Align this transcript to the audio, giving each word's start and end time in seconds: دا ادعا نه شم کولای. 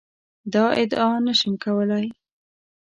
دا 0.53 0.65
ادعا 0.81 1.11
نه 1.25 1.33
شم 1.39 1.53
کولای. 1.63 2.07